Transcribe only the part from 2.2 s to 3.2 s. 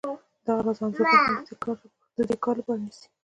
دې کار لپاره نیسي